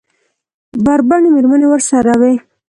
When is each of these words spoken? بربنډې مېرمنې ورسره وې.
بربنډې 0.85 1.29
مېرمنې 1.35 1.67
ورسره 1.69 2.13
وې. 2.19 2.33